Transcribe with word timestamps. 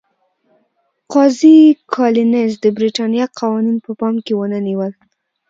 قاضي 1.13 1.53
کالینز 1.93 2.51
د 2.63 2.65
برېټانیا 2.77 3.25
قوانین 3.39 3.77
په 3.85 3.91
پام 3.99 4.15
کې 4.25 4.33
ونه 4.35 4.59
نیول. 4.67 4.91